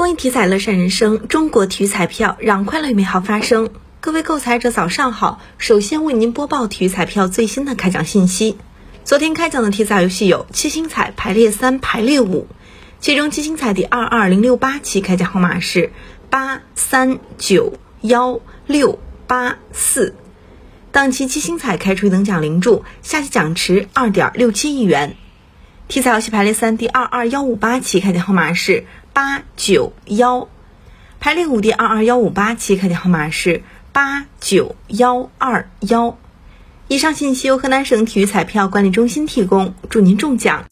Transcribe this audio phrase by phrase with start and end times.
[0.00, 3.68] 公益体彩乐善人生，中国体育彩票让快乐与美好发生。
[4.00, 8.56] 各位购彩者早上好，首先为您播报体育彩票最新的开奖信息。
[9.04, 12.46] 昨天开奖的体彩游戏有七星彩排列三、排列五，
[12.98, 15.92] 其中七星彩第二二零六八期开奖号码是
[16.30, 20.14] 八三九幺六八四。
[20.92, 25.18] 当期七星彩开出一等奖零注，下期奖池二点六七亿元。
[25.88, 30.48] 体彩游戏排列三第二二幺五八期开奖号码是八九幺，
[31.18, 36.18] 排列五第二二幺五八期开奖号码是八九幺二幺。
[36.88, 40.64] 以上信息由河南省体育彩票管理中心提供，祝您中奖。